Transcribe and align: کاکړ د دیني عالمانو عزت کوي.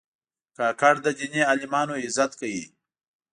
کاکړ 0.57 0.93
د 1.05 1.07
دیني 1.17 1.41
عالمانو 1.49 1.93
عزت 2.05 2.31
کوي. 2.39 2.63